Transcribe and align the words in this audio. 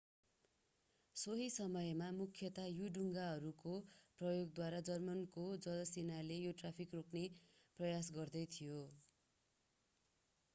सोही 1.15 1.49
समयमा 1.55 2.07
मुख्यतया 2.15 2.63
यु-डुङ्गाहरूको 2.69 3.73
प्रयोगद्वारा 4.21 4.79
जर्मनको 4.89 5.45
जलसेनाले 5.67 6.39
यो 6.39 6.55
ट्राफिक 6.63 6.99
रोक्ने 6.99 7.23
प्रयास 7.79 8.11
गर्दै 8.17 8.45
थियो 8.57 8.81